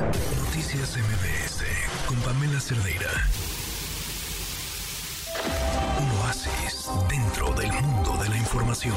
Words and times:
Noticias 0.00 0.96
MBS 0.96 1.64
con 2.06 2.16
Pamela 2.20 2.60
Cerdeira. 2.60 3.10
Un 6.00 6.10
oasis 6.20 6.88
dentro 7.08 7.52
del 7.54 7.72
mundo 7.72 8.16
de 8.22 8.28
la 8.28 8.36
información. 8.36 8.94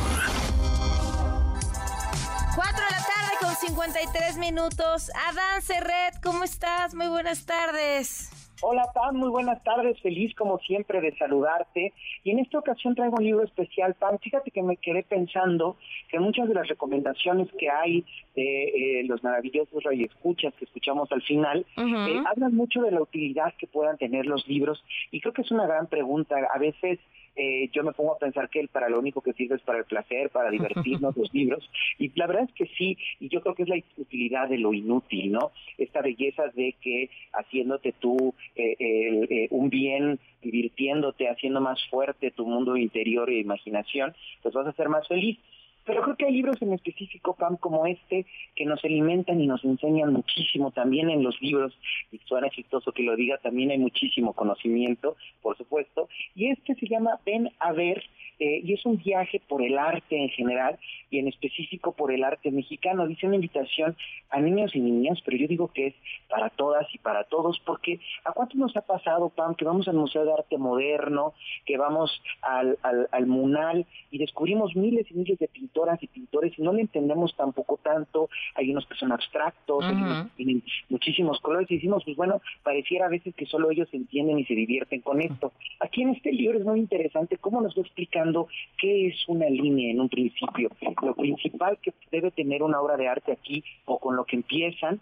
4 2.55 2.85
de 2.85 2.91
la 2.91 2.97
tarde 2.97 3.31
con 3.39 3.55
53 3.55 4.37
minutos. 4.37 5.09
Adán 5.27 5.63
Serret, 5.63 6.21
¿cómo 6.21 6.43
estás? 6.43 6.93
Muy 6.93 7.07
buenas 7.07 7.45
tardes. 7.45 8.30
Hola 8.63 8.83
Pam, 8.93 9.15
muy 9.15 9.29
buenas 9.29 9.63
tardes, 9.63 9.99
feliz 10.01 10.35
como 10.35 10.59
siempre 10.59 11.01
de 11.01 11.17
saludarte. 11.17 11.93
Y 12.23 12.29
en 12.29 12.37
esta 12.37 12.59
ocasión 12.59 12.93
traigo 12.93 13.15
un 13.17 13.23
libro 13.23 13.43
especial, 13.43 13.95
Pam. 13.95 14.19
Fíjate 14.19 14.51
que 14.51 14.61
me 14.61 14.77
quedé 14.77 15.01
pensando 15.01 15.77
que 16.09 16.19
muchas 16.19 16.47
de 16.47 16.53
las 16.53 16.67
recomendaciones 16.67 17.47
que 17.57 17.71
hay 17.71 18.05
de 18.35 18.99
eh, 18.99 19.03
los 19.05 19.23
maravillosos 19.23 19.83
radioescuchas 19.83 20.53
que 20.53 20.65
escuchamos 20.65 21.11
al 21.11 21.23
final, 21.23 21.65
eh, 21.75 22.23
hablan 22.29 22.55
mucho 22.55 22.83
de 22.83 22.91
la 22.91 23.01
utilidad 23.01 23.51
que 23.57 23.65
puedan 23.65 23.97
tener 23.97 24.27
los 24.27 24.47
libros. 24.47 24.83
Y 25.09 25.21
creo 25.21 25.33
que 25.33 25.41
es 25.41 25.49
una 25.49 25.65
gran 25.65 25.87
pregunta. 25.87 26.35
A 26.53 26.59
veces 26.59 26.99
eh, 27.35 27.69
yo 27.71 27.83
me 27.83 27.93
pongo 27.93 28.13
a 28.13 28.19
pensar 28.19 28.49
que 28.49 28.67
para 28.67 28.89
lo 28.89 28.99
único 28.99 29.21
que 29.21 29.33
sirve 29.33 29.55
es 29.55 29.61
para 29.61 29.79
el 29.79 29.85
placer, 29.85 30.29
para 30.29 30.49
divertirnos 30.49 31.15
los 31.17 31.33
libros. 31.33 31.69
Y 31.97 32.11
la 32.15 32.27
verdad 32.27 32.43
es 32.43 32.53
que 32.53 32.65
sí, 32.77 32.97
y 33.19 33.29
yo 33.29 33.41
creo 33.41 33.55
que 33.55 33.63
es 33.63 33.69
la 33.69 33.81
utilidad 33.97 34.49
de 34.49 34.57
lo 34.57 34.73
inútil, 34.73 35.31
¿no? 35.31 35.51
Esta 35.77 36.01
belleza 36.01 36.47
de 36.53 36.75
que 36.81 37.09
haciéndote 37.33 37.93
tú 37.93 38.33
eh, 38.55 38.75
eh, 38.79 39.47
un 39.51 39.69
bien, 39.69 40.19
divirtiéndote, 40.41 41.29
haciendo 41.29 41.61
más 41.61 41.79
fuerte 41.89 42.31
tu 42.31 42.45
mundo 42.45 42.75
interior 42.77 43.29
e 43.29 43.39
imaginación, 43.39 44.13
pues 44.41 44.53
vas 44.53 44.67
a 44.67 44.73
ser 44.73 44.89
más 44.89 45.07
feliz. 45.07 45.37
Pero 45.85 46.01
creo 46.03 46.15
que 46.15 46.25
hay 46.25 46.33
libros 46.33 46.61
en 46.61 46.73
específico, 46.73 47.35
Pam, 47.35 47.57
como 47.57 47.85
este, 47.85 48.25
que 48.55 48.65
nos 48.65 48.83
alimentan 48.83 49.41
y 49.41 49.47
nos 49.47 49.63
enseñan 49.63 50.13
muchísimo. 50.13 50.71
También 50.71 51.09
en 51.09 51.23
los 51.23 51.41
libros, 51.41 51.73
y 52.11 52.19
suena 52.19 52.47
exitoso 52.47 52.91
que 52.91 53.03
lo 53.03 53.15
diga, 53.15 53.37
también 53.37 53.71
hay 53.71 53.79
muchísimo 53.79 54.33
conocimiento, 54.33 55.15
por 55.41 55.57
supuesto. 55.57 56.07
Y 56.35 56.49
este 56.49 56.75
se 56.75 56.87
llama 56.87 57.19
Ven 57.25 57.51
a 57.59 57.71
ver, 57.71 58.03
eh, 58.41 58.59
y 58.63 58.73
es 58.73 58.83
un 58.87 58.97
viaje 58.97 59.39
por 59.47 59.61
el 59.61 59.77
arte 59.77 60.17
en 60.17 60.29
general 60.29 60.79
y 61.11 61.19
en 61.19 61.27
específico 61.27 61.91
por 61.91 62.11
el 62.11 62.23
arte 62.23 62.49
mexicano. 62.49 63.05
Dice 63.05 63.27
una 63.27 63.35
invitación 63.35 63.95
a 64.31 64.41
niños 64.41 64.75
y 64.75 64.79
niñas, 64.79 65.19
pero 65.23 65.37
yo 65.37 65.47
digo 65.47 65.67
que 65.67 65.87
es 65.87 65.95
para 66.27 66.49
todas 66.49 66.87
y 66.91 66.97
para 66.97 67.25
todos, 67.25 67.61
porque 67.63 67.99
¿a 68.25 68.31
cuánto 68.31 68.57
nos 68.57 68.75
ha 68.75 68.81
pasado, 68.81 69.29
Pam, 69.29 69.53
que 69.53 69.63
vamos 69.63 69.87
al 69.87 69.93
Museo 69.93 70.25
de 70.25 70.33
Arte 70.33 70.57
Moderno, 70.57 71.35
que 71.67 71.77
vamos 71.77 72.19
al, 72.41 72.79
al, 72.81 73.07
al 73.11 73.27
Munal 73.27 73.85
y 74.09 74.17
descubrimos 74.17 74.75
miles 74.75 75.05
y 75.11 75.13
miles 75.13 75.37
de 75.37 75.47
pintoras 75.47 76.01
y 76.01 76.07
pintores 76.07 76.57
y 76.57 76.63
no 76.63 76.73
le 76.73 76.81
entendemos 76.81 77.35
tampoco 77.35 77.77
tanto, 77.77 78.27
hay 78.55 78.71
unos 78.71 78.87
que 78.87 78.95
son 78.95 79.11
abstractos, 79.11 79.85
hay 79.85 79.93
unos 79.93 80.23
que 80.29 80.37
tienen 80.37 80.63
muchísimos 80.89 81.39
colores 81.41 81.69
y 81.69 81.75
decimos, 81.75 82.03
pues 82.05 82.17
bueno, 82.17 82.41
pareciera 82.63 83.05
a 83.05 83.09
veces 83.09 83.35
que 83.35 83.45
solo 83.45 83.69
ellos 83.69 83.87
entienden 83.91 84.39
y 84.39 84.45
se 84.45 84.55
divierten 84.55 85.01
con 85.01 85.21
esto. 85.21 85.51
Aquí 85.79 86.01
en 86.01 86.09
este 86.09 86.31
libro 86.31 86.57
es 86.57 86.65
muy 86.65 86.79
interesante 86.79 87.37
cómo 87.37 87.61
nos 87.61 87.77
va 87.77 87.81
explicando 87.81 88.30
qué 88.77 89.07
es 89.07 89.15
una 89.27 89.49
línea 89.49 89.91
en 89.91 90.01
un 90.01 90.09
principio, 90.09 90.69
lo 91.01 91.15
principal 91.15 91.77
que 91.81 91.93
debe 92.11 92.31
tener 92.31 92.63
una 92.63 92.81
obra 92.81 92.97
de 92.97 93.07
arte 93.07 93.31
aquí 93.31 93.63
o 93.85 93.99
con 93.99 94.15
lo 94.15 94.25
que 94.25 94.35
empiezan 94.35 94.99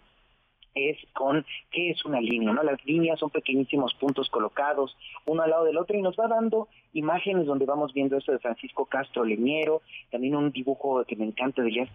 es 0.74 0.96
con 1.12 1.44
qué 1.70 1.90
es 1.90 2.04
una 2.04 2.20
línea, 2.20 2.52
¿no? 2.52 2.62
Las 2.62 2.84
líneas 2.84 3.18
son 3.18 3.30
pequeñísimos 3.30 3.94
puntos 3.94 4.28
colocados 4.30 4.96
uno 5.26 5.42
al 5.42 5.50
lado 5.50 5.64
del 5.64 5.78
otro 5.78 5.96
y 5.96 6.02
nos 6.02 6.16
va 6.16 6.28
dando 6.28 6.68
imágenes 6.92 7.46
donde 7.46 7.66
vamos 7.66 7.92
viendo 7.92 8.16
esto 8.16 8.32
de 8.32 8.38
Francisco 8.38 8.84
Castro 8.86 9.24
Leñero, 9.24 9.82
también 10.10 10.34
un 10.34 10.50
dibujo 10.50 11.04
que 11.04 11.16
me 11.16 11.24
encanta 11.24 11.62
de 11.62 11.68
Elías 11.68 11.88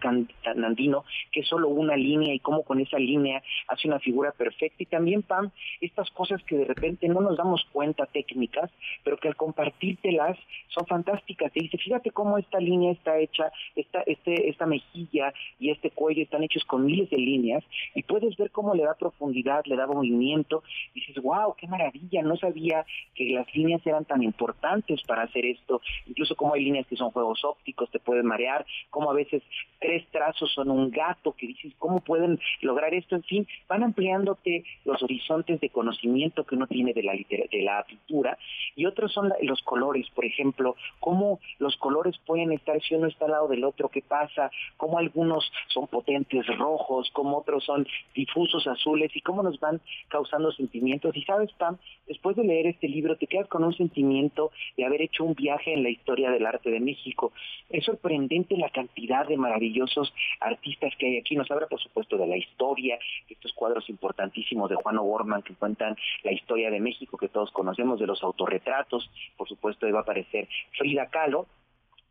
Nandino, 0.54 1.04
que 1.32 1.40
es 1.40 1.48
solo 1.48 1.68
una 1.68 1.96
línea 1.96 2.34
y 2.34 2.38
cómo 2.38 2.62
con 2.62 2.80
esa 2.80 2.98
línea 2.98 3.42
hace 3.68 3.88
una 3.88 3.98
figura 3.98 4.32
perfecta 4.32 4.82
y 4.82 4.86
también 4.86 5.22
Pam, 5.22 5.50
estas 5.80 6.10
cosas 6.10 6.42
que 6.44 6.56
de 6.56 6.64
repente 6.64 7.08
no 7.08 7.20
nos 7.20 7.36
damos 7.36 7.66
cuenta 7.72 8.06
técnicas, 8.06 8.70
pero 9.04 9.18
que 9.18 9.28
al 9.28 9.36
compartírtelas 9.36 10.38
son 10.68 10.86
fantásticas. 10.86 11.52
Te 11.52 11.60
dice, 11.60 11.78
fíjate 11.78 12.10
cómo 12.10 12.38
esta 12.38 12.58
línea 12.58 12.92
está 12.92 13.18
hecha, 13.18 13.50
esta, 13.74 14.00
este, 14.02 14.48
esta 14.48 14.66
mejilla 14.66 15.32
y 15.58 15.70
este 15.70 15.90
cuello 15.90 16.22
están 16.22 16.42
hechos 16.42 16.64
con 16.64 16.86
miles 16.86 17.10
de 17.10 17.18
líneas 17.18 17.64
y 17.94 18.02
puedes 18.02 18.36
ver 18.36 18.50
cómo 18.50 18.65
le 18.74 18.84
da 18.84 18.94
profundidad, 18.94 19.64
le 19.66 19.76
da 19.76 19.86
movimiento, 19.86 20.62
dices, 20.94 21.16
wow, 21.22 21.54
qué 21.56 21.66
maravilla, 21.66 22.22
no 22.22 22.36
sabía 22.36 22.84
que 23.14 23.30
las 23.30 23.52
líneas 23.54 23.86
eran 23.86 24.04
tan 24.04 24.22
importantes 24.22 25.02
para 25.06 25.22
hacer 25.22 25.46
esto, 25.46 25.80
incluso 26.06 26.34
como 26.36 26.54
hay 26.54 26.64
líneas 26.64 26.86
que 26.86 26.96
son 26.96 27.10
juegos 27.10 27.44
ópticos, 27.44 27.90
te 27.90 28.00
pueden 28.00 28.26
marear, 28.26 28.66
como 28.90 29.10
a 29.10 29.14
veces 29.14 29.42
tres 29.80 30.06
trazos 30.10 30.52
son 30.52 30.70
un 30.70 30.90
gato, 30.90 31.32
que 31.32 31.46
dices, 31.46 31.72
¿cómo 31.78 32.00
pueden 32.00 32.38
lograr 32.60 32.94
esto? 32.94 33.16
En 33.16 33.22
fin, 33.22 33.46
van 33.68 33.82
ampliándote 33.82 34.64
los 34.84 35.02
horizontes 35.02 35.60
de 35.60 35.70
conocimiento 35.70 36.44
que 36.44 36.54
uno 36.54 36.66
tiene 36.66 36.92
de 36.92 37.02
la, 37.02 37.12
de 37.12 37.62
la 37.62 37.84
pintura, 37.84 38.38
y 38.74 38.86
otros 38.86 39.12
son 39.12 39.32
los 39.42 39.62
colores, 39.62 40.08
por 40.10 40.24
ejemplo, 40.24 40.76
cómo 41.00 41.40
los 41.58 41.76
colores 41.76 42.16
pueden 42.26 42.52
estar 42.52 42.80
si 42.82 42.94
uno 42.94 43.06
está 43.08 43.26
al 43.26 43.32
lado 43.32 43.48
del 43.48 43.64
otro, 43.64 43.88
qué 43.88 44.02
pasa, 44.02 44.50
cómo 44.76 44.98
algunos 44.98 45.50
son 45.68 45.86
potentes 45.86 46.46
rojos, 46.58 47.10
cómo 47.12 47.38
otros 47.38 47.64
son 47.64 47.86
difusos, 48.14 48.55
azules 48.64 49.10
y 49.16 49.20
cómo 49.20 49.42
nos 49.42 49.58
van 49.58 49.80
causando 50.08 50.52
sentimientos. 50.52 51.16
Y 51.16 51.22
sabes, 51.22 51.50
Pam, 51.54 51.78
después 52.06 52.36
de 52.36 52.44
leer 52.44 52.66
este 52.68 52.88
libro 52.88 53.16
te 53.16 53.26
quedas 53.26 53.48
con 53.48 53.64
un 53.64 53.74
sentimiento 53.74 54.52
de 54.76 54.84
haber 54.84 55.02
hecho 55.02 55.24
un 55.24 55.34
viaje 55.34 55.72
en 55.72 55.82
la 55.82 55.90
historia 55.90 56.30
del 56.30 56.46
arte 56.46 56.70
de 56.70 56.78
México. 56.78 57.32
Es 57.68 57.84
sorprendente 57.84 58.56
la 58.56 58.70
cantidad 58.70 59.26
de 59.26 59.36
maravillosos 59.36 60.14
artistas 60.38 60.92
que 60.96 61.06
hay 61.06 61.18
aquí. 61.18 61.34
Nos 61.34 61.50
habla, 61.50 61.66
por 61.66 61.80
supuesto, 61.80 62.16
de 62.16 62.28
la 62.28 62.36
historia, 62.36 62.98
estos 63.28 63.52
cuadros 63.52 63.90
importantísimos 63.90 64.70
de 64.70 64.76
Juan 64.76 64.98
O'Gorman 64.98 65.42
que 65.42 65.54
cuentan 65.54 65.96
la 66.22 66.32
historia 66.32 66.70
de 66.70 66.78
México 66.78 67.18
que 67.18 67.28
todos 67.28 67.50
conocemos, 67.50 67.98
de 67.98 68.06
los 68.06 68.22
autorretratos. 68.22 69.10
Por 69.36 69.48
supuesto, 69.48 69.86
va 69.92 70.00
a 70.00 70.02
aparecer 70.02 70.48
Frida 70.76 71.06
Kahlo, 71.06 71.46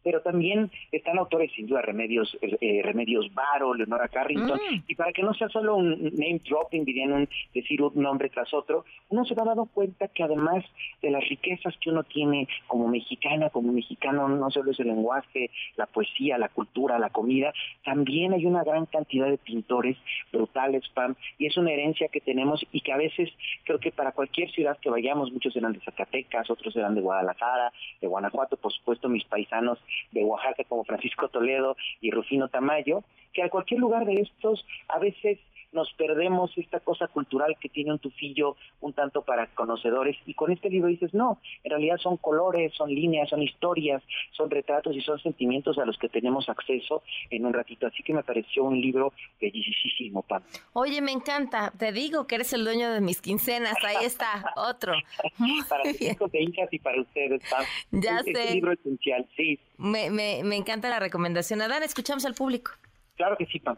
pero 0.06 0.22
también 0.22 0.70
están 0.92 1.18
autores 1.18 1.52
sin 1.56 1.66
duda 1.66 1.82
Remedios 1.82 2.38
eh, 2.40 2.56
eh 2.62 2.82
Remedios 2.84 3.34
Varo, 3.34 3.74
Leonora 3.74 4.08
Carrington, 4.08 4.60
mm. 4.60 4.84
y 4.88 4.94
para 4.94 5.12
que 5.12 5.24
no 5.24 5.34
sea 5.34 5.50
solo 5.50 5.76
un 5.76 6.04
name 6.14 6.40
dropping, 6.48 6.86
dirían 6.86 7.12
un, 7.12 7.30
decir 7.56 7.82
un 7.82 7.92
nombre 7.96 8.30
tras 8.30 8.54
otro, 8.54 8.86
uno 9.10 9.26
se 9.26 9.34
va 9.34 9.44
dando 9.44 9.66
cuenta 9.66 10.08
que 10.10 10.22
además 10.22 10.64
de 11.02 11.10
las 11.10 11.28
riquezas 11.28 11.76
que 11.82 11.90
uno 11.90 12.04
tiene 12.04 12.48
como 12.68 12.88
mexicana, 12.88 13.50
como 13.50 13.74
mexicano, 13.74 14.30
no 14.30 14.52
solo 14.52 14.72
es 14.72 14.80
el 14.80 14.88
lenguaje, 14.88 15.50
la 15.76 15.88
poesía, 15.88 16.38
la 16.38 16.50
cultura, 16.50 17.00
la 17.00 17.10
comida, 17.10 17.52
también 17.84 18.34
hay 18.34 18.46
una 18.46 18.64
gran 18.64 18.86
cantidad 18.86 19.28
de 19.28 19.40
pintores 19.40 19.98
brutales, 20.32 20.88
Pam, 20.94 21.16
y 21.40 21.48
es 21.48 21.58
una 21.58 21.72
herencia 21.72 22.10
que 22.10 22.22
tenemos 22.22 22.64
y 22.72 22.82
que 22.82 22.94
a 22.94 22.98
veces 22.98 23.32
creo 23.64 23.80
que 23.80 23.92
para 23.92 24.12
cualquier 24.12 24.52
ciudad 24.52 24.78
que 24.78 24.92
vayamos, 24.92 25.32
muchos 25.32 25.56
eran 25.56 25.74
de 25.74 25.80
Zacatecas, 25.80 26.52
otros 26.52 26.76
eran 26.76 26.94
de 26.94 27.02
Guadalajara, 27.02 27.74
de 28.02 28.08
Guanajuato, 28.08 28.56
por 28.58 28.72
supuesto 28.72 29.10
mis 29.10 29.26
paisanos 29.26 29.80
de 30.12 30.24
Oaxaca 30.24 30.64
como 30.64 30.84
Francisco 30.84 31.30
Toledo 31.30 31.76
y 32.02 32.12
Rufino 32.12 32.50
Tamayo, 32.50 33.04
que 33.34 33.44
a 33.44 33.50
cualquier 33.50 33.80
lugar 33.80 34.06
de 34.06 34.22
estos 34.22 34.66
a 34.88 35.00
veces 35.00 35.40
nos 35.76 35.94
perdemos 35.94 36.52
esta 36.58 36.80
cosa 36.80 37.08
cultural 37.08 37.56
que 37.60 37.70
tiene 37.70 37.92
un 37.92 38.00
tufillo 38.00 38.56
un 38.82 38.94
tanto 38.94 39.22
para 39.22 39.48
conocedores 39.48 40.18
y 40.26 40.34
con 40.34 40.52
este 40.52 40.70
libro 40.70 40.88
dices, 40.88 41.14
no, 41.14 41.40
en 41.64 41.72
realidad 41.72 41.98
son 41.98 42.18
colores, 42.18 42.74
son 42.74 42.90
líneas, 42.90 43.30
son 43.30 43.42
historias, 43.42 44.02
son 44.32 44.50
retratos 44.50 44.96
y 44.96 45.02
son 45.02 45.20
sentimientos 45.20 45.78
a 45.78 45.86
los 45.86 45.98
que 45.98 46.10
tenemos 46.10 46.50
acceso 46.50 47.04
en 47.30 47.46
un 47.46 47.54
ratito. 47.54 47.88
Así 47.88 48.02
que 48.04 48.14
me 48.14 48.24
pareció 48.24 48.64
un 48.64 48.80
libro 48.80 49.14
bellísimo, 49.40 50.24
Pam. 50.24 50.42
Oye, 50.74 51.02
me 51.02 51.12
encanta, 51.12 51.72
te 51.78 51.92
digo 51.92 52.26
que 52.26 52.36
eres 52.36 52.54
el 52.54 52.64
dueño 52.64 52.92
de 52.92 53.02
mis 53.02 53.22
quincenas, 53.22 53.76
ahí 53.84 54.06
está, 54.06 54.54
otro. 54.56 54.94
para 55.70 55.84
tus 55.84 56.02
hijos 56.02 56.34
e 56.34 56.44
hijas 56.44 56.70
y 56.72 56.80
para 56.80 57.02
ustedes, 57.02 57.42
Pam. 57.50 57.66
Ya 57.92 58.20
es, 58.20 58.26
sé. 58.26 58.54
Libro 58.54 58.72
esencial, 58.72 59.28
sí. 59.36 59.60
Me, 59.78 60.10
me, 60.10 60.42
me 60.44 60.56
encanta 60.56 60.90
la 60.90 61.00
recomendación. 61.00 61.62
Adán, 61.62 61.84
escuchamos 61.84 62.26
al 62.26 62.34
público. 62.34 62.72
Claro 63.18 63.38
que 63.38 63.46
sí, 63.46 63.60
Pam. 63.60 63.78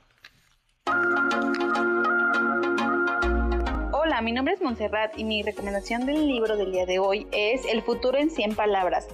Hola, 3.92 4.22
mi 4.22 4.32
nombre 4.32 4.54
es 4.54 4.62
Montserrat 4.62 5.18
y 5.18 5.26
mi 5.26 5.44
recomendación 5.44 6.06
del 6.06 6.28
libro 6.28 6.56
del 6.56 6.72
día 6.72 6.86
de 6.86 7.00
hoy 7.00 7.28
es 7.32 7.66
El 7.66 7.82
futuro 7.82 8.18
en 8.18 8.30
100 8.30 8.56
palabras. 8.56 9.08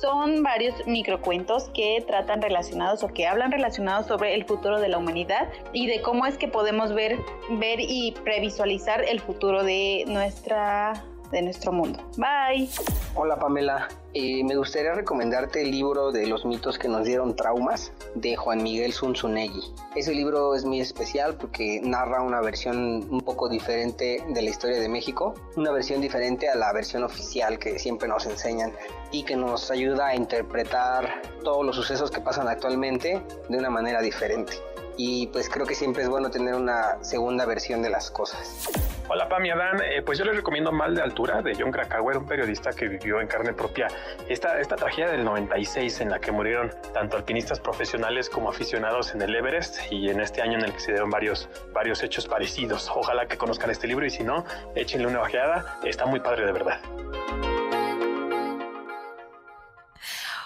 Son 0.00 0.42
varios 0.42 0.86
microcuentos 0.86 1.68
que 1.74 2.04
tratan 2.06 2.42
relacionados 2.42 3.02
o 3.02 3.08
que 3.08 3.26
hablan 3.26 3.50
relacionados 3.50 4.06
sobre 4.06 4.34
el 4.34 4.44
futuro 4.44 4.78
de 4.80 4.88
la 4.88 4.98
humanidad 4.98 5.48
y 5.72 5.88
de 5.88 6.00
cómo 6.00 6.26
es 6.26 6.38
que 6.38 6.48
podemos 6.48 6.94
ver, 6.94 7.18
ver 7.50 7.80
y 7.80 8.14
previsualizar 8.22 9.02
el 9.02 9.20
futuro 9.20 9.64
de 9.64 10.04
nuestra 10.06 11.02
de 11.30 11.42
nuestro 11.42 11.72
mundo. 11.72 11.98
Bye. 12.16 12.68
Hola 13.14 13.38
Pamela, 13.38 13.88
eh, 14.12 14.44
me 14.44 14.56
gustaría 14.56 14.92
recomendarte 14.92 15.62
el 15.62 15.70
libro 15.70 16.12
de 16.12 16.26
los 16.26 16.44
mitos 16.44 16.78
que 16.78 16.88
nos 16.88 17.04
dieron 17.04 17.34
traumas 17.34 17.92
de 18.14 18.36
Juan 18.36 18.62
Miguel 18.62 18.92
Zunzunegui. 18.92 19.72
Ese 19.94 20.12
libro 20.12 20.54
es 20.54 20.64
muy 20.64 20.80
especial 20.80 21.36
porque 21.36 21.80
narra 21.82 22.22
una 22.22 22.40
versión 22.40 23.06
un 23.10 23.20
poco 23.20 23.48
diferente 23.48 24.22
de 24.28 24.42
la 24.42 24.50
historia 24.50 24.80
de 24.80 24.88
México, 24.88 25.34
una 25.56 25.72
versión 25.72 26.00
diferente 26.00 26.48
a 26.48 26.56
la 26.56 26.72
versión 26.72 27.04
oficial 27.04 27.58
que 27.58 27.78
siempre 27.78 28.08
nos 28.08 28.26
enseñan 28.26 28.72
y 29.12 29.22
que 29.22 29.36
nos 29.36 29.70
ayuda 29.70 30.08
a 30.08 30.16
interpretar 30.16 31.22
todos 31.42 31.64
los 31.64 31.76
sucesos 31.76 32.10
que 32.10 32.20
pasan 32.20 32.48
actualmente 32.48 33.22
de 33.48 33.58
una 33.58 33.70
manera 33.70 34.00
diferente. 34.02 34.54
Y 34.96 35.26
pues 35.28 35.48
creo 35.48 35.66
que 35.66 35.74
siempre 35.74 36.02
es 36.02 36.08
bueno 36.08 36.30
tener 36.30 36.54
una 36.54 37.02
segunda 37.02 37.44
versión 37.46 37.82
de 37.82 37.90
las 37.90 38.10
cosas. 38.10 38.68
Hola 39.08 39.28
Pam 39.28 39.44
Adán, 39.44 39.80
eh, 39.84 40.02
pues 40.02 40.18
yo 40.18 40.24
les 40.24 40.34
recomiendo 40.34 40.72
Mal 40.72 40.96
de 40.96 41.02
Altura 41.02 41.40
de 41.40 41.54
John 41.54 41.70
Krakauer, 41.70 42.18
un 42.18 42.26
periodista 42.26 42.72
que 42.72 42.88
vivió 42.88 43.20
en 43.20 43.28
carne 43.28 43.52
propia 43.52 43.86
esta, 44.28 44.58
esta 44.58 44.74
tragedia 44.74 45.12
del 45.12 45.24
96 45.24 46.00
en 46.00 46.10
la 46.10 46.18
que 46.18 46.32
murieron 46.32 46.72
tanto 46.92 47.16
alpinistas 47.16 47.60
profesionales 47.60 48.28
como 48.28 48.50
aficionados 48.50 49.14
en 49.14 49.22
el 49.22 49.34
Everest 49.34 49.92
y 49.92 50.10
en 50.10 50.20
este 50.20 50.42
año 50.42 50.58
en 50.58 50.64
el 50.64 50.72
que 50.72 50.80
se 50.80 50.90
dieron 50.90 51.10
varios, 51.10 51.48
varios 51.72 52.02
hechos 52.02 52.26
parecidos. 52.26 52.90
Ojalá 52.92 53.26
que 53.26 53.36
conozcan 53.36 53.70
este 53.70 53.86
libro 53.86 54.04
y 54.04 54.10
si 54.10 54.24
no, 54.24 54.44
échenle 54.74 55.06
una 55.06 55.20
bajeada, 55.20 55.78
está 55.84 56.06
muy 56.06 56.18
padre 56.18 56.46
de 56.46 56.52
verdad. 56.52 56.80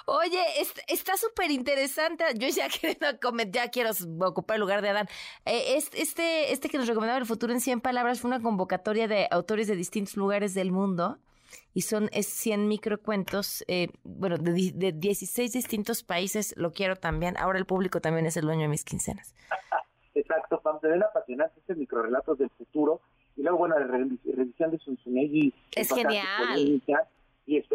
Oye, 0.07 0.41
está 0.89 1.17
súper 1.17 1.51
interesante. 1.51 2.25
Yo 2.37 2.49
ya, 2.49 2.69
ya 3.51 3.69
quiero 3.69 3.91
ocupar 4.21 4.57
el 4.57 4.61
lugar 4.61 4.83
de 4.83 4.91
Adán. 4.91 5.09
Eh, 5.45 5.77
este, 5.77 6.53
este 6.53 6.69
que 6.69 6.79
nos 6.79 6.87
recomendaba 6.87 7.19
el 7.19 7.27
futuro 7.27 7.53
en 7.53 7.61
100 7.61 7.81
palabras 7.81 8.21
fue 8.21 8.29
una 8.29 8.41
convocatoria 8.41 9.09
de 9.09 9.29
autores 9.31 9.69
de 9.69 9.77
distintos 9.77 10.17
lugares 10.17 10.55
del 10.55 10.73
mundo 10.73 11.19
y 11.75 11.83
son 11.83 12.09
es 12.13 12.27
100 12.27 12.69
microcuentos, 12.69 13.65
eh, 13.69 13.89
bueno, 14.03 14.37
de, 14.39 14.73
de 14.75 14.93
16 14.93 15.53
distintos 15.53 16.03
países. 16.03 16.55
Lo 16.57 16.73
quiero 16.73 16.97
también. 16.97 17.37
Ahora 17.37 17.59
el 17.59 17.67
público 17.67 18.01
también 18.01 18.27
es 18.27 18.37
el 18.37 18.45
dueño 18.45 18.63
de 18.63 18.69
mis 18.69 18.85
quincenas. 18.85 19.35
Exacto, 20.15 20.61
Pam, 20.61 20.81
te 20.81 20.89
ven 20.89 21.03
apasionante 21.03 21.61
este 21.61 21.75
microrelatos 21.75 22.39
del 22.39 22.51
futuro. 22.51 23.01
Y 23.37 23.43
luego, 23.43 23.59
bueno, 23.59 23.79
la 23.79 23.87
revisión 23.87 24.71
de 24.71 24.79
Sunsunegi. 24.79 25.55
Es 25.75 25.89
genial 25.95 26.83
y 27.47 27.57
es, 27.57 27.67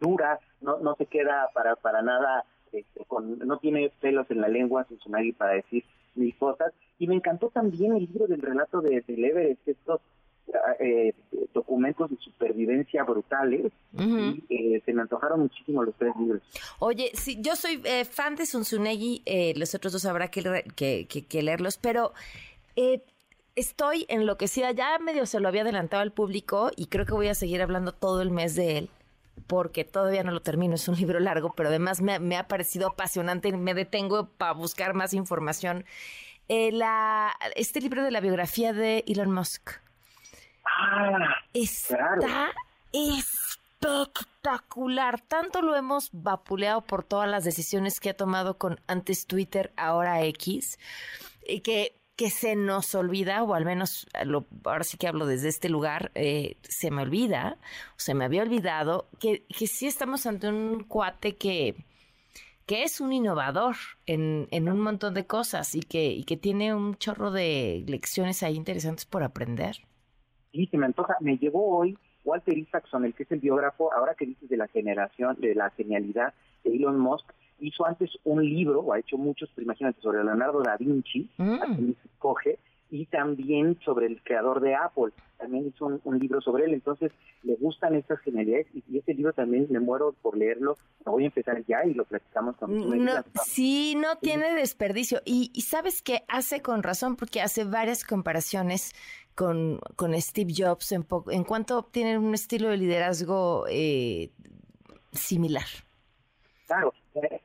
dura, 0.00 0.38
no, 0.64 0.78
no 0.78 0.96
se 0.96 1.06
queda 1.06 1.48
para, 1.54 1.76
para 1.76 2.02
nada, 2.02 2.44
este, 2.72 3.04
con, 3.04 3.38
no 3.38 3.58
tiene 3.58 3.90
pelos 4.00 4.30
en 4.30 4.40
la 4.40 4.48
lengua 4.48 4.86
nadie 5.06 5.32
para 5.32 5.52
decir 5.52 5.84
mil 6.14 6.36
cosas. 6.36 6.72
Y 6.98 7.06
me 7.06 7.14
encantó 7.14 7.50
también 7.50 7.94
el 7.94 8.06
libro 8.06 8.26
del 8.26 8.42
relato 8.42 8.80
de, 8.80 9.02
de 9.06 9.26
Everest, 9.26 9.68
estos 9.68 10.00
eh, 10.78 11.14
documentos 11.52 12.10
de 12.10 12.16
supervivencia 12.18 13.02
brutales 13.02 13.72
y 13.96 14.44
eh, 14.48 14.82
se 14.84 14.92
me 14.92 15.02
antojaron 15.02 15.40
muchísimo 15.40 15.82
los 15.82 15.94
tres 15.96 16.14
libros. 16.18 16.42
Oye, 16.78 17.10
sí, 17.14 17.38
yo 17.40 17.56
soy 17.56 17.80
eh, 17.84 18.04
fan 18.04 18.36
de 18.36 18.46
Sunsunegi, 18.46 19.22
los 19.56 19.74
otros 19.74 19.92
dos 19.92 20.04
habrá 20.04 20.28
que, 20.28 20.42
que, 20.76 21.06
que, 21.06 21.42
leerlos, 21.42 21.78
pero 21.78 22.12
estoy 23.56 24.06
enloquecida, 24.08 24.72
ya 24.72 24.98
medio 24.98 25.26
se 25.26 25.40
lo 25.40 25.48
había 25.48 25.62
adelantado 25.62 26.02
al 26.02 26.12
público 26.12 26.70
y 26.76 26.86
creo 26.86 27.06
que 27.06 27.14
voy 27.14 27.28
a 27.28 27.34
seguir 27.34 27.62
hablando 27.62 27.92
todo 27.92 28.20
el 28.20 28.30
mes 28.30 28.54
de 28.54 28.78
él 28.78 28.90
porque 29.46 29.84
todavía 29.84 30.22
no 30.22 30.32
lo 30.32 30.40
termino, 30.40 30.74
es 30.74 30.88
un 30.88 30.96
libro 30.96 31.20
largo, 31.20 31.52
pero 31.54 31.68
además 31.68 32.00
me, 32.00 32.36
ha 32.36 32.48
parecido 32.48 32.88
apasionante 32.88 33.48
y 33.48 33.52
me 33.52 33.74
detengo 33.74 34.28
para 34.28 34.52
buscar 34.52 34.94
más 34.94 35.14
información. 35.14 35.84
Eh, 36.48 36.72
la, 36.72 37.32
este 37.56 37.80
libro 37.80 38.02
de 38.02 38.10
la 38.10 38.20
biografía 38.20 38.72
de 38.72 39.04
Elon 39.06 39.32
Musk. 39.32 39.70
Ah, 40.66 41.36
está 41.52 42.52
espectacular. 42.92 45.20
Tanto 45.20 45.62
lo 45.62 45.76
hemos 45.76 46.10
vapuleado 46.12 46.82
por 46.82 47.04
todas 47.04 47.28
las 47.28 47.44
decisiones 47.44 48.00
que 48.00 48.10
ha 48.10 48.16
tomado 48.16 48.58
con 48.58 48.80
antes 48.86 49.26
Twitter, 49.26 49.72
ahora 49.76 50.22
X, 50.24 50.78
y 51.46 51.60
que 51.60 51.96
que 52.16 52.30
se 52.30 52.54
nos 52.54 52.94
olvida, 52.94 53.42
o 53.42 53.54
al 53.54 53.64
menos 53.64 54.06
lo, 54.24 54.46
ahora 54.64 54.84
sí 54.84 54.96
que 54.96 55.08
hablo 55.08 55.26
desde 55.26 55.48
este 55.48 55.68
lugar, 55.68 56.12
eh, 56.14 56.56
se 56.62 56.90
me 56.90 57.02
olvida, 57.02 57.58
o 57.90 57.98
se 57.98 58.14
me 58.14 58.24
había 58.24 58.42
olvidado, 58.42 59.08
que, 59.18 59.44
que 59.46 59.66
sí 59.66 59.86
estamos 59.86 60.26
ante 60.26 60.48
un 60.48 60.84
cuate 60.84 61.36
que, 61.36 61.74
que 62.66 62.84
es 62.84 63.00
un 63.00 63.12
innovador 63.12 63.74
en, 64.06 64.46
en 64.52 64.68
un 64.68 64.80
montón 64.80 65.14
de 65.14 65.26
cosas 65.26 65.74
y 65.74 65.80
que, 65.80 66.12
y 66.12 66.24
que 66.24 66.36
tiene 66.36 66.72
un 66.72 66.96
chorro 66.96 67.30
de 67.30 67.84
lecciones 67.88 68.42
ahí 68.42 68.54
interesantes 68.54 69.04
por 69.04 69.24
aprender. 69.24 69.76
Sí, 70.52 70.66
se 70.66 70.78
me 70.78 70.86
antoja. 70.86 71.16
Me 71.20 71.36
llevó 71.36 71.78
hoy 71.78 71.98
Walter 72.24 72.56
Isaacson, 72.56 73.04
el 73.04 73.14
que 73.14 73.24
es 73.24 73.32
el 73.32 73.40
biógrafo, 73.40 73.92
ahora 73.92 74.14
que 74.14 74.24
dices 74.24 74.48
de 74.48 74.56
la 74.56 74.68
generación, 74.68 75.36
de 75.40 75.54
la 75.56 75.70
genialidad 75.70 76.32
de 76.62 76.76
Elon 76.76 76.98
Musk, 76.98 77.26
hizo 77.60 77.86
antes 77.86 78.10
un 78.24 78.44
libro, 78.44 78.80
o 78.80 78.92
ha 78.92 78.98
hecho 78.98 79.16
muchos, 79.16 79.50
pero 79.54 79.64
imagínate, 79.64 80.00
sobre 80.00 80.24
Leonardo 80.24 80.62
da 80.62 80.76
Vinci, 80.76 81.28
mm. 81.36 81.92
escoge, 82.04 82.58
y 82.90 83.06
también 83.06 83.78
sobre 83.84 84.06
el 84.06 84.22
creador 84.22 84.60
de 84.60 84.76
Apple. 84.76 85.12
También 85.36 85.66
hizo 85.66 86.00
un, 86.04 86.18
libro 86.18 86.40
sobre 86.40 86.66
él, 86.66 86.74
entonces 86.74 87.10
le 87.42 87.56
gustan 87.56 87.96
estas 87.96 88.20
genialidades 88.20 88.68
y, 88.72 88.98
este 88.98 89.14
libro 89.14 89.32
también 89.32 89.66
me 89.68 89.80
muero 89.80 90.14
por 90.22 90.36
leerlo. 90.36 90.76
Lo 91.04 91.12
voy 91.12 91.24
a 91.24 91.26
empezar 91.26 91.62
ya 91.66 91.84
y 91.84 91.92
lo 91.92 92.04
platicamos 92.04 92.56
con 92.56 93.04
no, 93.04 93.12
Sí, 93.44 93.96
no 93.96 94.16
tiene 94.18 94.54
desperdicio. 94.54 95.20
Y, 95.24 95.50
sabes 95.62 96.02
que 96.02 96.22
hace 96.28 96.62
con 96.62 96.84
razón 96.84 97.16
porque 97.16 97.40
hace 97.40 97.64
varias 97.64 98.04
comparaciones 98.04 98.92
con, 99.34 99.80
con 99.96 100.14
Steve 100.20 100.52
Jobs 100.56 100.92
en, 100.92 101.04
en 101.30 101.42
cuanto 101.42 101.82
tienen 101.82 102.18
un 102.18 102.32
estilo 102.32 102.68
de 102.68 102.76
liderazgo 102.76 103.64
eh, 103.68 104.30
similar. 105.10 105.66
Claro, 106.66 106.94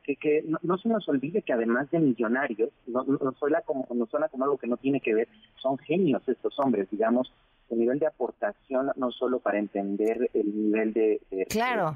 que, 0.04 0.16
que 0.16 0.44
no, 0.63 0.77
se 0.77 0.89
nos 0.89 1.07
olvide 1.07 1.42
que 1.42 1.54
además 1.54 1.89
de 1.92 2.00
millonarios, 2.00 2.69
no, 2.88 3.04
no, 3.04 3.31
suena 3.33 3.62
como, 3.62 3.88
no 3.94 4.06
suena 4.07 4.27
como 4.30 4.44
algo 4.45 4.57
que 4.57 4.68
no 4.68 4.77
tiene 4.77 5.00
que 5.00 5.13
ver, 5.13 5.27
son 5.62 5.77
genios 5.77 6.27
estos 6.27 6.57
hombres, 6.60 6.89
digamos, 6.89 7.31
el 7.69 7.80
nivel 7.80 8.00
de 8.00 8.07
aportación 8.07 8.92
no 8.95 9.12
solo 9.12 9.39
para 9.39 9.60
entender 9.60 10.30
el 10.33 10.66
nivel 10.66 10.94
de... 10.94 11.21
claro. 11.50 11.95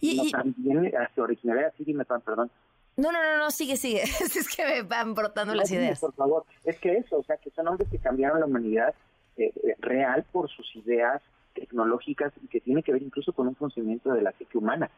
y, 0.00 0.30
también 0.30 0.92
su 1.14 1.22
originalidad, 1.22 1.72
sí, 1.76 1.84
dime, 1.84 2.04
perdón. 2.04 2.50
No, 2.96 3.10
no, 3.10 3.22
no, 3.22 3.38
no, 3.38 3.50
sigue, 3.50 3.76
sigue. 3.76 4.02
es 4.20 4.56
que 4.56 4.64
me 4.64 4.82
van 4.82 5.14
brotando 5.14 5.54
las 5.54 5.70
ideas. 5.72 5.98
Por 5.98 6.14
favor, 6.14 6.44
es 6.64 6.78
que 6.78 6.96
eso, 6.96 7.18
o 7.18 7.24
sea, 7.24 7.36
que 7.38 7.50
son 7.50 7.66
hombres 7.66 7.88
que 7.90 7.98
cambiaron 7.98 8.38
la 8.38 8.46
humanidad 8.46 8.94
eh, 9.36 9.52
eh, 9.64 9.74
real 9.80 10.24
por 10.30 10.48
sus 10.48 10.76
ideas 10.76 11.20
tecnológicas 11.54 12.32
y 12.42 12.46
que 12.46 12.60
tiene 12.60 12.82
que 12.82 12.92
ver 12.92 13.02
incluso 13.02 13.32
con 13.32 13.48
un 13.48 13.56
funcionamiento 13.56 14.12
de 14.12 14.22
la 14.22 14.32
psique 14.32 14.58
humana. 14.58 14.90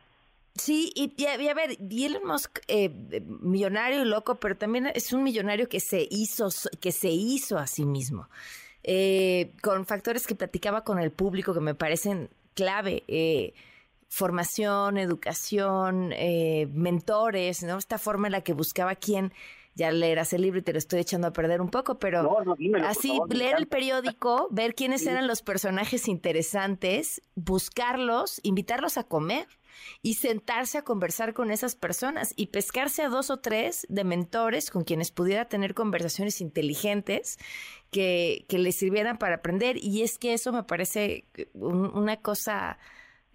Sí, 0.58 0.92
y, 0.94 1.26
a 1.26 1.36
ver, 1.36 1.76
Elon 1.90 2.26
Musk, 2.26 2.60
eh, 2.68 2.88
millonario 3.40 4.02
y 4.02 4.04
loco, 4.04 4.36
pero 4.36 4.56
también 4.56 4.86
es 4.86 5.12
un 5.12 5.22
millonario 5.22 5.68
que 5.68 5.80
se 5.80 6.08
hizo, 6.10 6.48
que 6.80 6.92
se 6.92 7.08
hizo 7.08 7.58
a 7.58 7.66
sí 7.66 7.84
mismo. 7.84 8.28
Eh, 8.82 9.52
con 9.62 9.84
factores 9.84 10.26
que 10.26 10.34
platicaba 10.34 10.84
con 10.84 10.98
el 10.98 11.10
público 11.10 11.52
que 11.52 11.60
me 11.60 11.74
parecen 11.74 12.30
clave. 12.54 13.02
Eh, 13.08 13.52
formación, 14.08 14.96
educación, 14.96 16.14
mentores, 16.72 17.62
¿no? 17.64 17.76
Esta 17.76 17.98
forma 17.98 18.28
en 18.28 18.32
la 18.32 18.40
que 18.40 18.52
buscaba 18.52 18.94
quién 18.94 19.32
ya 19.74 19.90
leerás 19.90 20.32
el 20.32 20.42
libro 20.42 20.60
y 20.60 20.62
te 20.62 20.72
lo 20.72 20.78
estoy 20.78 21.00
echando 21.00 21.26
a 21.26 21.32
perder 21.32 21.60
un 21.60 21.68
poco, 21.68 21.98
pero 21.98 22.38
así 22.84 23.18
leer 23.28 23.56
el 23.58 23.66
periódico, 23.66 24.48
ver 24.50 24.74
quiénes 24.74 25.06
eran 25.06 25.26
los 25.26 25.42
personajes 25.42 26.08
interesantes, 26.08 27.20
buscarlos, 27.34 28.40
invitarlos 28.42 28.96
a 28.96 29.04
comer 29.04 29.46
y 30.02 30.14
sentarse 30.14 30.78
a 30.78 30.82
conversar 30.82 31.34
con 31.34 31.50
esas 31.50 31.74
personas 31.74 32.32
y 32.36 32.46
pescarse 32.46 33.02
a 33.02 33.08
dos 33.08 33.30
o 33.30 33.38
tres 33.38 33.86
de 33.88 34.04
mentores 34.04 34.70
con 34.70 34.84
quienes 34.84 35.10
pudiera 35.10 35.46
tener 35.46 35.74
conversaciones 35.74 36.40
inteligentes 36.40 37.38
que, 37.90 38.44
que 38.48 38.58
le 38.58 38.72
sirvieran 38.72 39.18
para 39.18 39.36
aprender. 39.36 39.76
Y 39.82 40.02
es 40.02 40.18
que 40.18 40.34
eso 40.34 40.52
me 40.52 40.62
parece 40.62 41.24
una 41.54 42.16
cosa 42.16 42.78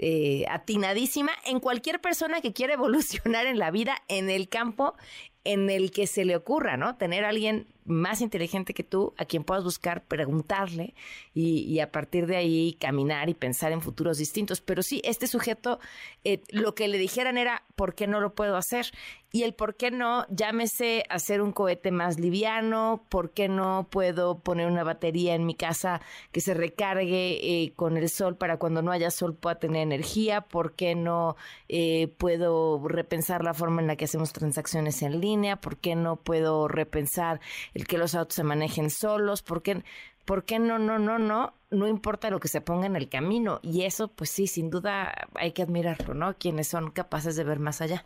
eh, 0.04 0.46
atinadísima 0.50 1.32
en 1.46 1.60
cualquier 1.60 2.02
persona 2.02 2.42
que 2.42 2.54
quiera 2.54 2.74
evolucionar 2.74 3.46
en 3.46 3.60
la 3.60 3.70
vida, 3.70 3.98
en 4.08 4.32
el 4.32 4.50
campo 4.50 4.96
en 5.44 5.70
el 5.70 5.92
que 5.92 6.08
se 6.08 6.26
le 6.26 6.36
ocurra, 6.36 6.78
¿no? 6.78 6.96
Tener 6.98 7.26
a 7.26 7.30
alguien 7.30 7.68
más 7.86 8.22
inteligente 8.22 8.74
que 8.74 8.84
tú, 8.84 9.14
a 9.18 9.26
quien 9.26 9.44
puedas 9.44 9.64
buscar, 9.64 10.04
preguntarle 10.04 10.94
y, 11.34 11.80
a 11.80 11.92
partir 11.92 12.28
de 12.28 12.38
ahí 12.38 12.78
caminar 12.80 13.28
y 13.30 13.34
pensar 13.34 13.72
en 13.72 13.82
futuros 13.82 14.20
distintos. 14.20 14.62
Pero 14.62 14.84
sí, 14.84 15.02
este 15.04 15.26
sujeto, 15.26 15.80
eh, 16.24 16.42
lo 16.50 16.76
que 16.76 16.88
le 16.88 17.00
dijeran 17.00 17.38
era, 17.38 17.64
¿por 17.76 17.96
qué 17.96 18.06
no 18.06 18.22
lo 18.22 18.36
puedo 18.36 18.56
hacer? 18.56 18.92
Y 19.32 19.44
el 19.44 19.54
por 19.54 19.76
qué 19.76 19.92
no, 19.92 20.28
llámese 20.30 21.06
hacer 21.10 21.42
un 21.42 21.54
cohete 21.54 21.90
más 21.90 22.20
liviano, 22.20 23.06
¿por 23.10 23.32
qué 23.32 23.48
no 23.48 23.88
puedo 23.90 24.40
poner 24.40 24.68
una 24.68 24.84
batería 24.84 25.36
en 25.36 25.46
mi 25.46 25.56
casa 25.56 26.02
que 26.32 26.42
se 26.42 26.54
recargue 26.54 27.64
eh, 27.64 27.74
con 27.76 27.98
el 27.98 28.10
sol 28.10 28.36
para 28.36 28.58
cuando 28.58 28.82
no 28.82 28.92
haya 28.92 29.10
sol 29.10 29.34
pueda 29.34 29.58
tener 29.58 29.82
energía? 29.82 30.42
¿Por 30.42 30.74
qué 30.74 30.96
no 30.96 31.36
eh, 31.68 32.14
puedo 32.18 32.86
repensar 32.88 33.44
la 33.44 33.54
forma 33.54 33.82
en 33.82 33.88
la 33.88 33.96
que 33.96 34.06
hacemos 34.06 34.34
transacciones 34.34 35.02
en 35.02 35.20
línea? 35.20 35.31
¿Por 35.62 35.78
qué 35.78 35.96
no 35.96 36.18
puedo 36.18 36.68
repensar 36.68 37.40
el 37.74 37.88
que 37.88 37.98
los 37.98 38.16
autos 38.16 38.36
se 38.36 38.44
manejen 38.44 38.90
solos, 38.90 39.42
¿por 39.42 39.62
qué, 39.62 39.84
¿por 40.26 40.44
qué 40.44 40.60
no, 40.60 40.78
no, 40.78 41.00
no, 41.00 41.20
no? 41.20 41.54
No 41.70 41.88
importa 41.88 42.30
lo 42.30 42.40
que 42.40 42.48
se 42.48 42.62
ponga 42.62 42.86
en 42.86 42.96
el 42.96 43.08
camino. 43.08 43.60
Y 43.62 43.84
eso, 43.84 44.10
pues 44.10 44.30
sí, 44.30 44.48
sin 44.48 44.70
duda 44.70 45.14
hay 45.36 45.54
que 45.54 45.62
admirarlo, 45.62 46.14
¿no? 46.14 46.34
Quienes 46.36 46.68
son 46.68 46.92
capaces 46.92 47.36
de 47.36 47.44
ver 47.44 47.60
más 47.60 47.82
allá. 47.82 48.06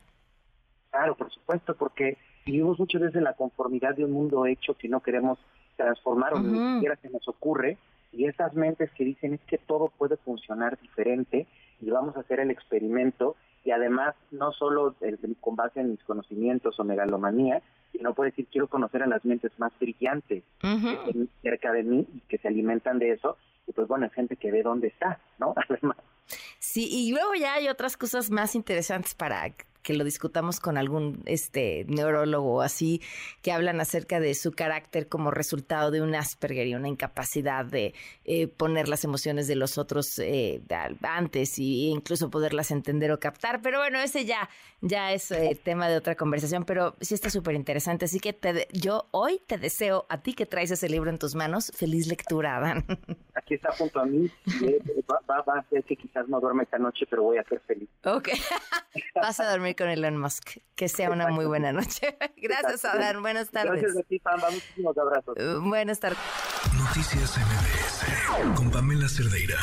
Claro, 0.91 1.15
por 1.15 1.31
supuesto, 1.31 1.75
porque 1.75 2.17
vivimos 2.45 2.79
muchas 2.79 3.01
veces 3.01 3.21
la 3.21 3.33
conformidad 3.33 3.95
de 3.95 4.05
un 4.05 4.11
mundo 4.11 4.45
hecho 4.45 4.75
que 4.77 4.87
no 4.87 5.01
queremos 5.01 5.39
transformar 5.75 6.35
o 6.35 6.39
ni 6.39 6.75
siquiera 6.75 6.95
se 7.01 7.09
nos 7.09 7.27
ocurre. 7.27 7.77
Y 8.11 8.25
esas 8.25 8.53
mentes 8.53 8.91
que 8.91 9.03
dicen 9.03 9.33
es 9.33 9.41
que 9.41 9.57
todo 9.57 9.91
puede 9.97 10.15
funcionar 10.17 10.79
diferente 10.79 11.47
y 11.81 11.89
vamos 11.89 12.15
a 12.15 12.21
hacer 12.21 12.39
el 12.39 12.51
experimento 12.51 13.35
y 13.65 13.71
además 13.71 14.15
no 14.31 14.53
solo 14.53 14.95
con 15.41 15.55
base 15.55 15.81
en 15.81 15.91
mis 15.91 16.03
conocimientos 16.03 16.79
o 16.79 16.83
megalomanía, 16.83 17.61
sino 17.91 18.13
puede 18.13 18.29
decir 18.29 18.47
quiero 18.51 18.67
conocer 18.67 19.03
a 19.03 19.07
las 19.07 19.25
mentes 19.25 19.51
más 19.57 19.73
brillantes 19.79 20.43
cerca 21.41 21.71
de 21.71 21.83
mí 21.83 22.07
y 22.13 22.19
que 22.29 22.37
se 22.37 22.47
alimentan 22.47 22.99
de 22.99 23.11
eso 23.11 23.37
y 23.67 23.73
pues 23.73 23.87
bueno, 23.87 24.05
es 24.05 24.13
gente 24.13 24.35
que 24.35 24.51
ve 24.51 24.61
dónde 24.61 24.87
está, 24.87 25.19
¿no? 25.39 25.53
Además. 25.69 25.97
Sí, 26.59 26.87
y 26.89 27.11
luego 27.11 27.33
ya 27.35 27.55
hay 27.55 27.67
otras 27.67 27.97
cosas 27.97 28.29
más 28.29 28.55
interesantes 28.55 29.15
para 29.15 29.41
que 29.85 29.93
lo 29.93 30.03
discutamos 30.03 30.59
con 30.59 30.77
algún 30.77 31.21
este 31.25 31.85
neurólogo 31.87 32.63
así, 32.63 33.01
que 33.43 33.51
hablan 33.51 33.79
acerca 33.79 34.19
de 34.19 34.33
su 34.33 34.51
carácter 34.51 35.07
como 35.07 35.29
resultado 35.29 35.91
de 35.91 36.01
un 36.01 36.15
Asperger 36.15 36.65
y 36.65 36.73
una 36.73 36.87
incapacidad 36.87 37.63
de 37.63 37.93
eh, 38.25 38.47
poner 38.47 38.89
las 38.89 39.03
emociones 39.03 39.47
de 39.47 39.55
los 39.55 39.77
otros 39.77 40.17
eh, 40.17 40.61
antes 41.03 41.59
e 41.59 41.91
incluso 41.91 42.31
poderlas 42.31 42.71
entender 42.71 43.11
o 43.11 43.19
captar. 43.19 43.61
Pero 43.61 43.77
bueno, 43.77 43.99
ese 43.99 44.25
ya, 44.25 44.49
ya 44.81 45.13
es 45.13 45.29
eh, 45.29 45.57
tema 45.63 45.87
de 45.87 45.97
otra 45.97 46.15
conversación, 46.15 46.65
pero 46.65 46.95
sí 46.99 47.13
está 47.13 47.29
súper 47.29 47.53
interesante. 47.53 48.05
Así 48.05 48.19
que 48.19 48.33
te, 48.33 48.67
yo 48.73 49.07
hoy 49.11 49.39
te 49.45 49.59
deseo 49.59 50.07
a 50.09 50.23
ti 50.23 50.33
que 50.33 50.47
traes 50.47 50.71
ese 50.71 50.89
libro 50.89 51.11
en 51.11 51.19
tus 51.19 51.35
manos, 51.35 51.71
feliz 51.75 52.07
lectura, 52.07 52.57
Adán. 52.57 52.85
Aquí 53.45 53.53
está 53.53 53.71
junto 53.73 53.99
a 53.99 54.05
mí. 54.07 54.27
Va, 55.29 55.43
va, 55.43 55.59
a 55.59 55.69
ser 55.69 55.83
que 55.83 55.95
quizás 55.95 56.27
no 56.27 56.39
duerme 56.39 56.63
esta 56.63 56.79
noche, 56.79 57.05
pero 57.07 57.21
voy 57.21 57.37
a 57.37 57.43
ser 57.43 57.61
feliz. 57.67 57.87
Ok. 58.03 58.29
Vas 59.15 59.39
a 59.39 59.51
dormir 59.51 59.75
con 59.75 59.87
Elon 59.87 60.17
Musk. 60.17 60.57
Que 60.75 60.89
sea 60.89 61.11
una 61.11 61.27
muy 61.27 61.45
buena 61.45 61.71
noche. 61.71 62.17
Gracias, 62.37 62.83
Adán. 62.85 63.21
Buenas 63.21 63.51
tardes. 63.51 63.83
Gracias 63.83 64.03
a 64.03 64.07
ti, 64.07 64.17
Pamba. 64.17 64.49
Muchísimos 64.49 64.97
abrazos. 64.97 65.35
buenas 65.61 65.99
tardes. 65.99 66.17
Noticias 66.75 67.37
MBS 67.37 68.55
con 68.55 68.71
Pamela 68.71 69.07
Cerdeira. 69.07 69.59